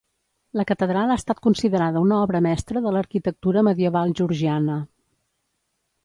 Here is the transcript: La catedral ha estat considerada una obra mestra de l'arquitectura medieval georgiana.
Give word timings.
La 0.59 0.63
catedral 0.69 1.11
ha 1.15 1.17
estat 1.21 1.41
considerada 1.47 2.01
una 2.05 2.15
obra 2.27 2.41
mestra 2.45 2.81
de 2.85 2.93
l'arquitectura 2.95 3.63
medieval 3.67 4.15
georgiana. 4.21 4.79